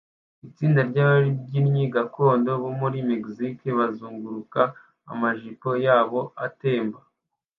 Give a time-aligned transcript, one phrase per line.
[0.47, 4.61] Itsinda ryababyinnyi gakondo bo muri Mexique bazunguruka
[5.11, 6.99] amajipo yabo atemba